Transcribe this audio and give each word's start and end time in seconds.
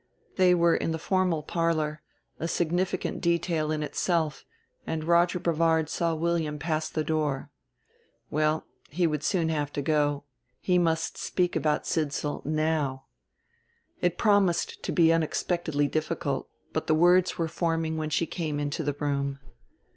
They 0.35 0.55
were 0.55 0.75
in 0.75 0.93
the 0.93 0.97
formal 0.97 1.43
parlor, 1.43 2.01
a 2.39 2.47
significant 2.47 3.21
detail 3.21 3.71
in 3.71 3.83
itself, 3.83 4.45
and 4.87 5.03
Roger 5.03 5.37
Brevard 5.37 5.89
saw 5.89 6.15
William 6.15 6.57
pass 6.57 6.89
the 6.89 7.03
door. 7.03 7.51
Well, 8.31 8.65
he 8.89 9.05
would 9.05 9.21
soon 9.23 9.49
have 9.49 9.71
to 9.73 9.83
go, 9.83 10.23
he 10.59 10.79
must 10.79 11.19
speak 11.19 11.55
about 11.55 11.85
Sidsall 11.85 12.41
now. 12.45 13.05
It 14.01 14.17
promised 14.17 14.81
to 14.81 14.91
be 14.91 15.13
unexpectedly 15.13 15.87
difficult; 15.87 16.49
but 16.73 16.87
the 16.87 16.95
words 16.95 17.37
were 17.37 17.47
forming 17.47 17.95
when 17.95 18.09
she 18.09 18.25
came 18.25 18.59
into 18.59 18.81
the 18.83 18.93
room. 18.93 19.37